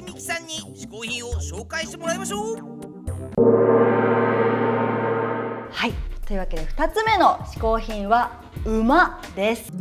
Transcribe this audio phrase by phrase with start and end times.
[0.00, 2.56] 石美希さんに試行品を紹介してもらいましょう。
[5.70, 5.92] はい。
[6.26, 9.72] というわけで2つ目の試行品は馬です。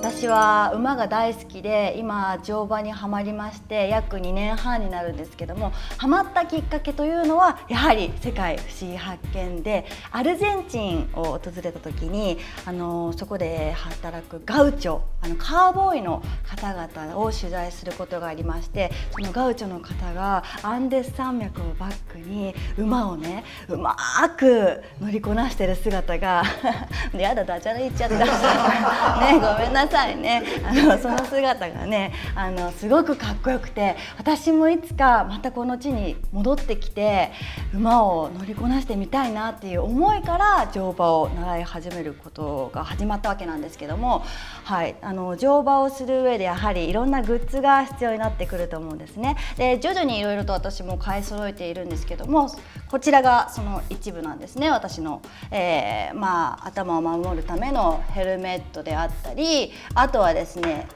[0.00, 23.96] 私は馬が大好きで今乗馬にはまりまして約2年半になるんですけどもハマったきっかけというのはやはり世界不思議発見でアルゼンチンを訪れた時にあのそこで働くガウチョあのカーボーイの方々を取材することがありましてそのガウチョの方がアンデス山脈をバックに馬をねうま
[24.36, 26.42] く乗りこなしてる姿が
[27.12, 28.16] やだダジャレ言っちゃった。
[29.20, 30.42] ねごめんなさいね。
[30.64, 37.32] あのその姿がねあのすごくかっこよくて私もいつかまたこの地に戻ってきて
[37.74, 44.24] 馬を乗りこなしてみたいなっていう思いから乗馬を習い始めることが始まったわけなんですけども、
[44.64, 49.36] はい、あの乗馬をする上でやはりいろんなグッズが必要になってくると思うんですね。
[49.56, 52.50] で徐々にいろいろと私も買い揃えているんですけども
[52.90, 60.86] こちらがその一部なんですね私の、えー、まあ、頭を守るためのヘルメットであったりあとはですね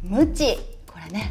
[0.00, 0.56] ムチ。
[0.86, 1.26] これね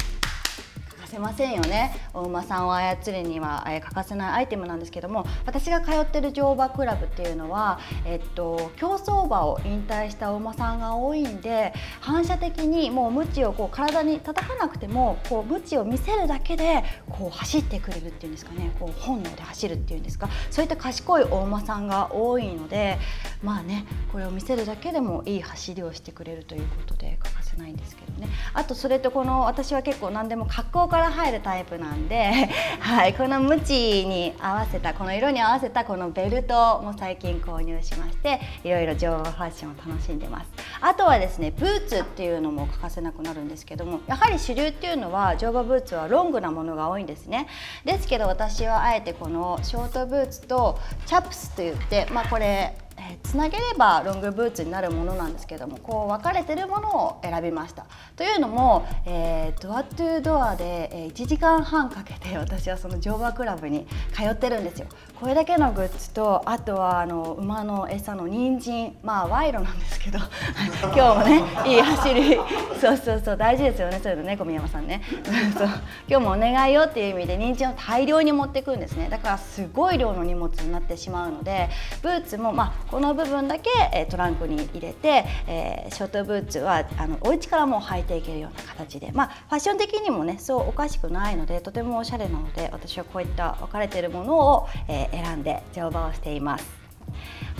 [1.14, 1.94] せませんよね。
[2.12, 18.72] お馬さんを操るには、欠かせないアイテムなんですけども私が通ってる乗馬クラブっていうのは、えっと、競走馬を引退したお馬さんが多いんで反射的にもうムチをこう体に叩かなくてもこうムチを見せるだけでこう走ってくれるっていうんですかね。
[18.80, 20.28] こう本能で走るっていうんですか。
[20.50, 22.98] そういった賢いお馬さんが多いので
[23.42, 28.28] まあねこれを見せるだけでもいい走りをしてくれるということで欠かせないんですけどね。
[28.52, 32.48] あとそれとこの私は結構何でも格好から入るタイプなんで、
[32.80, 40.50] はい、このムチに合わせたこの色に合わせたこのベルトも最近購入しましていろいろ乗馬ファッションを楽しんでます。
[40.80, 47.46] あとはですねブーツっていうのも欠かせなくなるんですけどもやはり主流っていうのは乗馬ブーツはロングなものが多いんですね。
[47.84, 52.76] ですけど私はあえてこのショートブーツとチャップスといってまあこれ
[53.10, 57.86] えつなげればロングブーツになるものなんですけどもこう分かれてるものを選びました。
[58.16, 64.86] というのも、えー、ドアトゥードアで、1時間半かけて私はその乗馬クラブに通ってるんですよ。
[65.24, 68.94] これだけのグッズとあとはあの馬の餌の人参。
[69.02, 70.18] まあ賄賂なんですけど
[70.94, 72.38] 今日もねいい走り。
[72.78, 74.00] そうそうそう大事ですよね。
[74.02, 75.00] そういうのね小宮山さんね。
[75.56, 75.68] そう。
[76.06, 79.08] 今日もお願いよっていう意味で人参を大量に持ってくんですね。
[79.08, 81.70] だからすごい量の荷物になってしまうので
[82.02, 96.66] ブーツもまあこの部分だけ、えトランクに入れて、えショートブーツはあのお家からも履いていけるような形で、まあ、ファッション的にもねそうおかしくないのでとてもおしゃれなので私はこういった分かれているものを、え選んで乗馬をしています。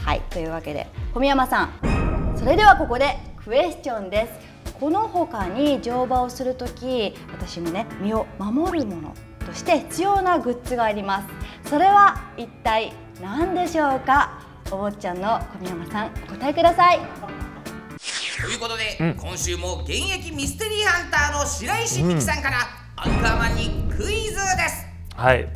[0.05, 2.35] はいというわけで小宮山さん。
[2.37, 4.55] それではここでクエスチョンです。
[4.81, 9.15] この他に乗馬をする時私のね身を守るもの
[9.47, 11.23] として必要なグッズがありま
[11.63, 11.69] す。
[11.71, 12.93] それは一体
[13.23, 14.41] 何でしょうか？
[14.71, 17.01] お坊ちゃんの小宮山さんお答えください。
[18.43, 22.57] ということで、うん、今週も現役ミステリーハンターの白石美樹さんから、
[22.97, 24.39] アンカーマンにクイズで
[24.69, 24.87] す。
[25.17, 25.49] はい。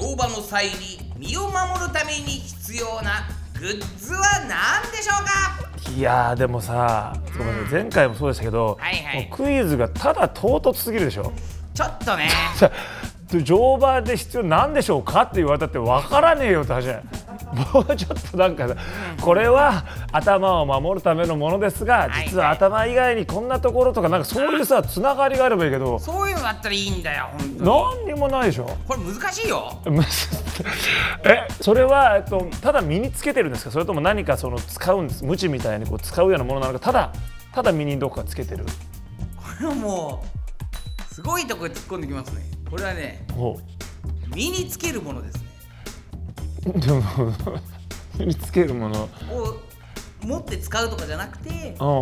[0.00, 5.90] 乗馬の際に身を守るために必要なグッズは何でしょうか？
[5.90, 7.12] いやでもさ、
[7.64, 11.32] うん、前回もそうでしたけど、はいはい、クイズがただ唐突すぎるでしょ。
[11.74, 12.28] ちょっとね。
[13.44, 17.02] 乗馬で必要なんでしょうかって言われたって分からねえよって話じゃ
[17.74, 18.66] もうちょっとなんか
[19.20, 25.98] これは頭を守るためのものですが実は頭以外にこんなところとかなんかそういうさつながりがあればいいけど。
[25.98, 28.78] そういうのだったらいいんだよ何にもないでしょ。
[28.88, 29.78] これ難しいよ
[31.24, 33.70] えそれは、えっと、ただ身につけてるんですか？
[33.70, 35.24] それとも何かその使うんです？
[35.24, 36.80] 無知みたいにこう使うようなものなのか？
[36.80, 37.12] ただ
[37.54, 38.64] ただ身にどこかつけてる。
[39.36, 40.24] これはも
[41.10, 42.42] うすごいところ突っ込んできますね。
[42.70, 43.24] これはね
[44.34, 46.72] 身につけるものですね。
[46.76, 47.02] でも
[48.18, 49.02] 身につけるもの。
[49.02, 49.08] を
[50.22, 52.00] 持って使うとかじゃなくてあも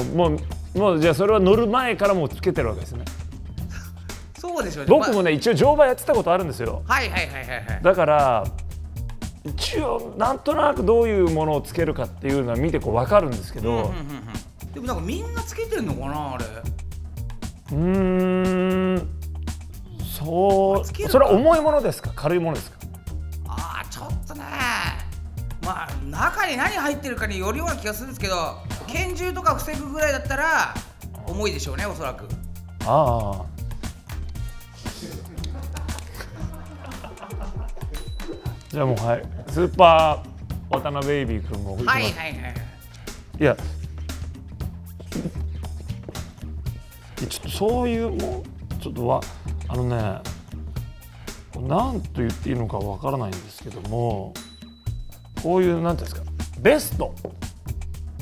[0.75, 3.05] うもうじゃあそれは乗る前からもうつけてるわけですね
[4.39, 4.91] そうでしょうね。
[4.91, 6.83] 僕もね、一応乗馬やってたことあるんですよ。
[6.87, 7.83] はいはいはいはいはい。
[7.83, 8.45] だから
[9.45, 13.93] 一応なんとなくどういうものをつけるかっていうのは見てこう分かるんですけど、
[14.75, 16.45] でもなんかみんなつけてんのかなあれ。
[17.73, 19.09] うん
[20.19, 22.13] そうそれは重いものですか？
[22.15, 22.77] 軽いものですか？
[25.65, 30.75] まあ中に何入ってるかによるような気がするんですけど拳銃とか防ぐぐらいだったら
[31.27, 32.25] 重いでしょうねおそらく。
[32.85, 33.45] ああ
[38.77, 39.23] じゃあもうはい。
[39.49, 42.35] スーパー渡辺ベイビー君もはいはいはい
[43.41, 43.43] い。
[43.43, 43.57] や。
[43.57, 48.45] ちょっとそういうもう
[48.83, 49.23] ちょっとわ
[49.69, 50.21] あのね
[51.67, 54.35] 何と言っていいのかわからないんですけども
[55.43, 56.31] こういうなんていうんですか
[56.61, 57.15] ベスト。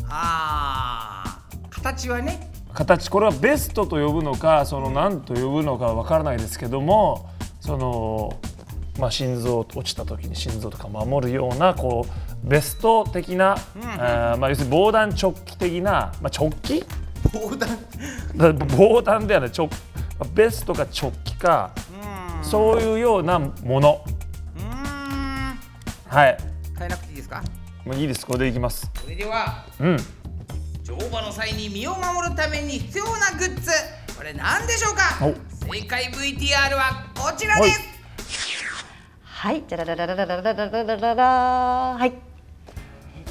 [0.09, 2.53] あー形はね。
[2.73, 7.29] 形これはベストと呼ぶのかその何と呼ぶのかわからないですけども
[7.59, 8.39] その、
[8.99, 13.57] まあ、心臓落ちた時に心臓とか守るようなこうベスト的な、
[13.99, 16.85] あーまあ、要するに防弾チョッキ的な、まあ、チョッキ？
[17.33, 17.69] 防弾？
[18.37, 19.69] だ防弾ではないチョ
[20.33, 21.73] ベストかチョッキか
[22.43, 24.05] そういうようなもの。
[26.07, 26.39] はい。
[26.79, 27.43] 変えなくていいですか？
[27.85, 28.25] もういいです。
[28.25, 28.89] これでいきます。
[29.03, 29.97] それではうん。
[30.85, 33.71] 乗馬の際に身を守るために必要なグッズ。
[34.17, 35.27] これ何でしょうか？
[35.27, 35.35] お。
[35.67, 37.94] 正解 VTR はこちらです
[39.45, 41.25] はい、じゃららららららららららら
[41.99, 42.15] はい。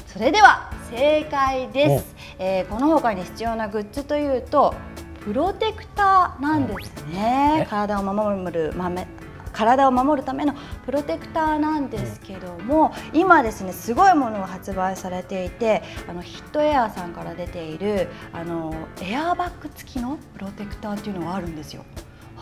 [0.06, 2.14] それでは正解です。
[2.38, 4.76] えーこの他に必要なグッズというと
[5.24, 7.66] プロテクターなんですね。
[7.68, 9.08] 体を守る豆
[9.52, 10.54] 体を守るための
[10.86, 18.72] プロテクターなんですけども、今ですねすごいものが発売されていてあのヒットエアーさんから出ているあの
[19.02, 21.84] エアーバッグ付きのプロテクターっていうのがあるんですよ。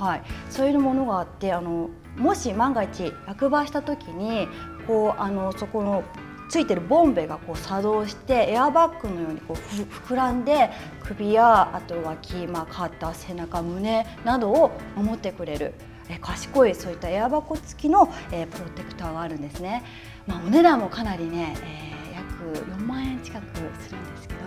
[0.02, 4.48] はい、そういうものがあってあのもし万が一落馬した時に
[4.88, 6.02] こうあのそこの
[6.48, 10.70] ついてるボンベがこう作動してエアバッグのようにこう膨らんで
[11.04, 15.72] 首やあと脇、まあ、肩背中胸などを守ってくれる
[16.08, 19.84] え賢いそういったエアバッグ付きの、えプロテクターがあるんですね、
[20.26, 24.40] まあ、お値段もかなりね、えー約4万円近くするんですけど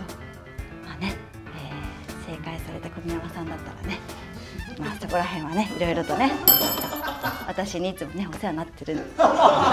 [0.84, 1.14] まあね、
[1.56, 3.98] えー正解された小宮山さんだったらね。
[4.78, 6.32] まあそこら辺はねいろいろとね
[7.46, 9.16] 私にいつもねお世話になってるんじゃない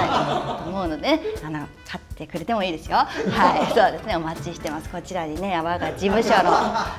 [0.07, 2.97] かと思うので、ね、あの買ってくれてもいいですよ。
[2.97, 3.07] は
[3.69, 4.89] いそうですねお待ちしてます。
[4.89, 6.51] こちらにね我が事務所の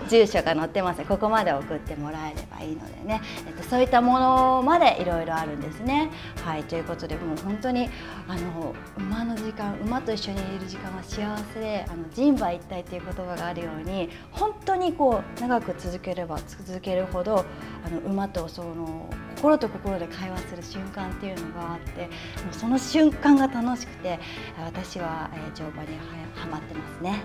[0.08, 1.02] 住所が載ってます。
[1.04, 2.53] ここまで送ってもらえれば。
[2.62, 6.10] いいのでね、えっと、そういったものまでいろいろあるんですね。
[6.44, 7.88] はいということでもう本当に
[8.28, 17.44] あの馬の時間馬と一緒にいる時間は幸せであの人馬一体という言葉があるように本当にこう長く続ければ続けるほど
[17.84, 22.08] あの馬とその心と心で会話する瞬間っていうのがあっても
[22.50, 24.18] うその瞬間が楽しくて
[24.58, 26.04] 私は、えー乗馬には
[26.34, 27.22] はまってますね。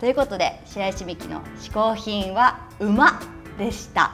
[0.00, 3.37] ということで白石美希の嗜好品は馬。
[3.58, 4.12] でした。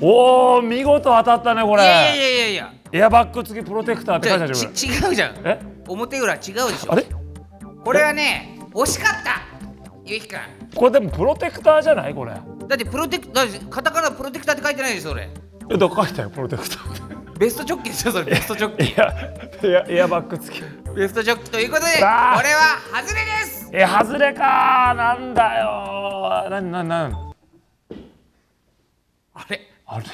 [0.00, 1.82] おお見事当たったねこれ。
[1.82, 4.70] いやいやいやいやエアバッグ付きプロテクターって書いてあるちよ
[5.00, 5.42] こ違うじゃん。
[5.42, 5.60] れえ？
[5.88, 6.92] 表裏違うでしょ。
[6.92, 7.04] あれ？
[7.84, 9.42] これはね惜しかった。
[10.06, 10.38] ゆうきくん。
[10.74, 12.32] これでもプロテクターじゃないこれ。
[12.32, 15.28] だってプロテクだってカタカナプロテクターって書いてないですそれ。
[15.70, 19.14] えどこ書いたよプロテクターっベストチョッキですよそれベストチョッキていや
[19.62, 20.62] エアエアバッグ付き
[20.94, 23.70] ベストチョッキということでこれは外れです。
[23.72, 24.92] え外れか。
[24.96, 26.48] なんだよ。
[26.50, 27.34] なんなんなん？
[29.34, 29.60] あれ？
[29.86, 30.04] あれ？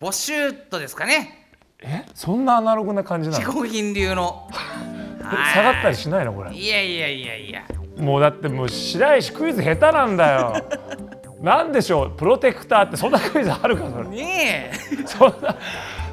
[0.00, 1.46] ボシュートですかね。
[1.80, 2.04] え？
[2.14, 3.44] そんなアナログな感じなの？
[3.44, 4.48] 嗜好品流の。
[5.54, 6.32] 下がったりしないの？
[6.32, 6.52] これ。
[6.52, 7.64] いやいやいやいや。
[7.98, 10.54] もうだってもう白石クイズ下手なんだよ。
[11.40, 12.10] なんでしょう？
[12.16, 14.08] プロテクターってそんなクイズあるかそれ。
[14.08, 15.06] ねえ。
[15.06, 15.56] そんな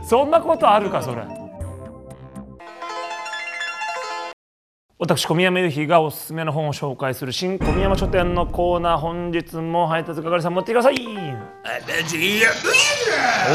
[0.07, 1.23] そんなことあるかそれ
[4.97, 10.95] 私小宮山由紀がおすすめの本を紹介する新小宮山書店のコーナー本日も配達係さん持ってください。
[11.05, 11.09] お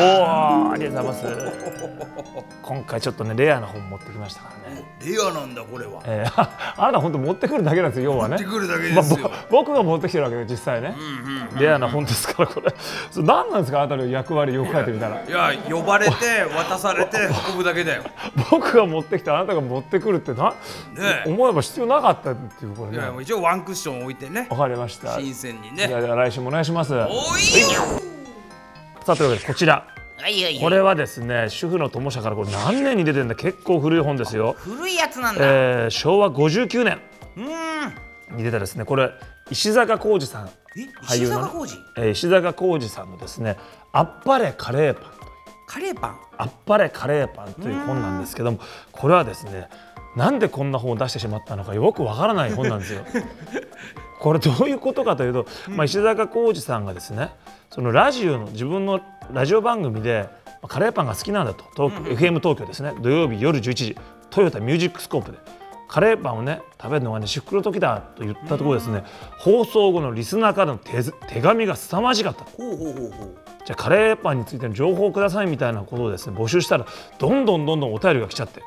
[0.05, 1.81] おありがとうございます。
[2.63, 6.03] 今回ちょっとねレアな本持ってきましたからね、レアなんだこれは。
[6.05, 8.37] えー、あ あなた本当持ってくるだけなんですよ要はね。
[8.37, 9.31] 持ってくるだけまあですよ。
[9.51, 10.95] ぼ僕が持ってきてるわけで実際ね、
[11.59, 12.71] レアな本ですからこれ。
[13.11, 15.17] それ何なんですかあなたの役割よく書いてみたら。
[15.17, 16.13] いや呼ばれて
[16.55, 17.17] 渡されて
[17.49, 18.03] 運ぶだけだよ。
[18.51, 20.55] 僕が持ってきてあなたが持ってくるってな、ね
[21.27, 22.97] え思えば必要なかったっていうこれね。
[22.97, 24.47] いやもう一応ワンクッション置いてね。
[24.51, 25.19] わかりました。
[25.19, 25.85] 新鮮にね。
[25.85, 26.95] あじゃあ来週もお願いします。
[26.95, 27.07] お
[27.39, 27.41] い。
[29.05, 29.87] さあというわけでこちら。
[30.19, 37.01] はいはいこれはですね主婦の友社からこれ何年に出てるんだ結構古い本ですよ、古いやつなんだ、えー昭和59年
[37.39, 38.37] うーん。
[38.37, 39.11] に出たですねこれ
[39.51, 40.51] 石坂浩二さん。
[40.77, 41.47] え俳優のね。
[41.47, 41.73] 石坂浩二？
[41.97, 43.57] えー石坂浩二さんのですね
[43.93, 45.31] あっぱれカレーパンという。
[45.67, 46.21] カレーパン？
[46.37, 48.59] あっぱれカレーパンという本なんですけども
[48.93, 49.71] これはですね
[50.17, 53.05] なんでこんな本を出してしまったのかよくわからない本なんですよ。
[54.21, 57.31] これどういうことかというと、まあ、石坂浩二さんがですね
[57.71, 59.01] そのラジオの自分の
[59.33, 62.93] ラジオ番組でまあカレーパンが好きなんだと東京 FM 東京ですね。
[63.01, 63.97] 土曜日夜11時
[64.31, 65.39] トヨタミュージックスコープで
[65.91, 69.03] カレーパンをね食べるのがね至福の時だと言ったところですね、
[69.39, 72.45] 放送後のリスナーからの手手紙が凄まじかった。
[72.45, 73.37] ほうほうほうほう。
[73.67, 76.87] じゃあカレーパンについての情報をくださいみたいなことをですね募集したら
[77.19, 78.63] どんどんどんどんお便りが来ちゃって、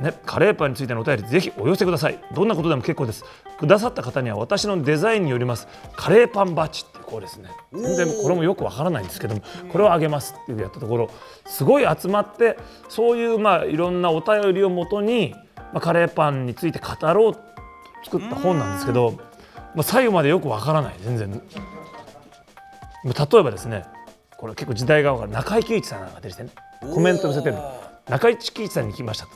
[0.00, 2.18] ね、カレーパンについてのお便りぜひお寄せください。
[2.34, 3.24] どんなことでも結構です。
[3.58, 5.66] くださった方には私のデザインによります
[5.96, 7.48] カレーパンバッジってこうですね。
[7.72, 11.10] 全然これもよくわからないんですけどもこれをあげますっていうやったところ
[11.46, 12.58] すごい集まって
[12.90, 15.34] そういうまあいろんなお便りをもとに、
[15.72, 17.40] まあ、カレーパンについて語ろうと
[18.04, 19.12] 作った本なんですけど、
[19.74, 21.42] まあ、最後までよくわからない全然。
[23.04, 23.84] 例えばですね
[24.36, 26.50] これ結構時代が分かる中井貴一さんが出てきてね
[26.80, 27.82] コメント載せてるの。
[28.08, 29.30] 中井貴一さんに聞きましたと。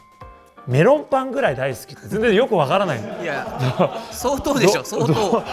[0.66, 3.22] メロンパンぐらい大好きって全然よくわからないの。
[3.22, 5.12] いや相当でしょ相当。
[5.12, 5.44] ど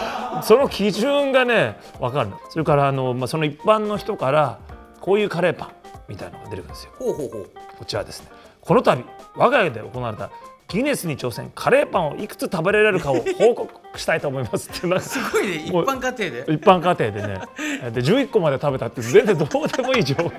[0.42, 2.40] その基準がね分かるの。
[2.50, 4.58] それからあの、まあ、その一般の人から
[5.00, 5.68] こういうカレーパン
[6.08, 6.92] みたいなのが出てくるんですよ。
[6.98, 7.50] ほうほうほう。
[7.78, 8.28] こちらですね。
[8.60, 9.04] この度
[9.36, 10.30] 我が家で行われた
[10.68, 15.56] ギネスに挑戦カレーパンをいくつ食べられるかを報告したいと思いますってすごいね。
[15.66, 16.44] 一般家庭で。
[16.48, 17.40] 一般家庭でね。
[17.92, 20.32] で11個まで食べたって全然どうでもいい情報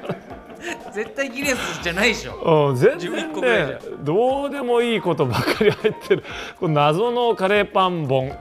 [0.91, 2.69] 絶対ギネスじゃないでしょ。
[2.69, 6.23] うん全11然ねどうでもいいことばっかり入ってる。
[6.59, 8.35] この謎のカレーパン本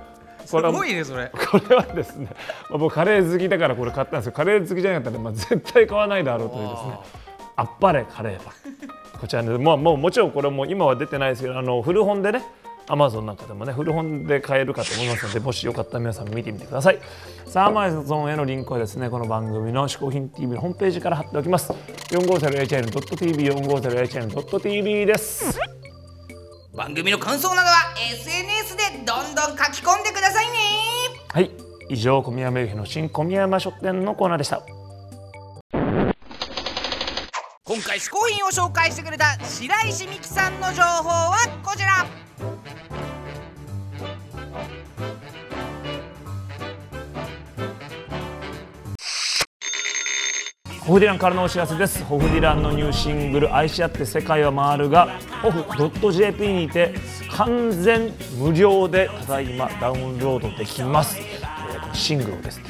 [0.47, 1.31] すこれはごいねそれ。
[1.31, 2.29] これはですね、
[2.71, 6.99] まあ、僕カレー好きだからこれ買ったんですけどカレー好きじゃなかったら、まあ、絶対買わないだろうというですね
[7.57, 8.55] あっぱれカレーパン。
[9.21, 12.45] こちらね、まあ、もうもちろんこれも今は出てないですけどあの古本でね
[12.87, 16.99] アマゾンなんかでもね古本で買えるかと思いますのでもしよかったら皆さん見てみてください。
[17.47, 21.73] さあアマゾンへのリンクはですねこの番組の嗜好品 TV のホームページから貼っておきます。
[22.11, 25.59] 450HN.tv 450HN.tv です。
[26.75, 30.14] 番組の感想などは SNS でどんどん書き込んでください。
[30.14, 30.14] ね
[31.35, 31.51] はい。
[31.89, 34.63] 以上小宮山由紀の新小宮山書店のコーナーでした。
[37.65, 42.07] 今回試行品を紹介してくれた白石美希さんの情報はこちら。
[50.87, 52.05] ホフディランからのお知らせです。
[52.05, 55.09] ホフディランのニューシングル「愛し合って世界は回る」が
[55.41, 56.95] ホフ .jp にて
[57.31, 61.55] 完全無料でただいまダウンロードできます、えー
[61.95, 62.65] シングルをですね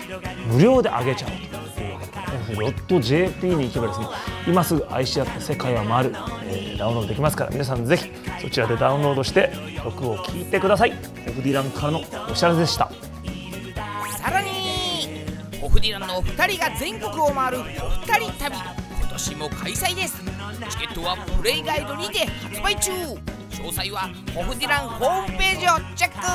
[0.47, 2.07] 無料で上げちゃおうというわけ
[2.55, 4.07] でホフ .jp に行けばですね
[4.47, 6.13] 今すぐ愛し合って世界は回る、
[6.45, 9.51] えーダウンロードできますから皆さんぜひそちらでダウンロードして
[9.83, 10.91] 曲を聴いてください。
[10.91, 12.91] ホフディランからのお知らせでした。
[15.85, 17.69] ディランのお二人が全国を回るお二
[18.31, 20.17] 人旅今年も開催です。
[20.71, 22.91] チケットはプレイガイドにて発売中。
[22.91, 26.27] 詳細はホフディランホームページをチェック。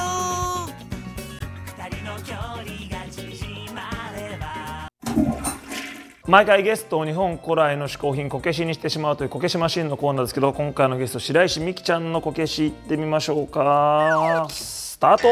[6.28, 14.46] 毎回ゲストを日本古来の嗜好品こけしにしてしまうというこけしマシンのコーナーですけど今回のゲスト白石美希ちゃんのこけし行ってみましょうか。
[14.52, 15.28] スタート。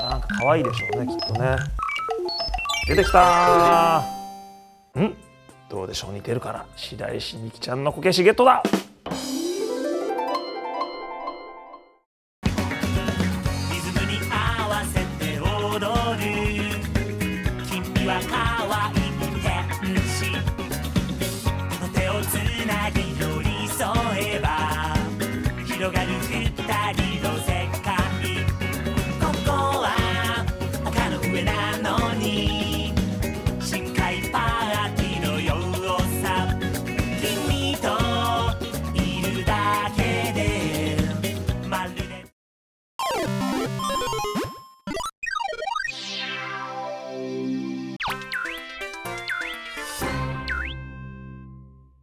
[0.00, 1.56] なんか可愛いでしょうねきっとね。
[2.88, 4.02] 出てきた。
[4.98, 5.14] ん。
[5.68, 6.14] どうでしょう。
[6.14, 8.62] 似てるから白石美希ちゃんのこけしゲットだ。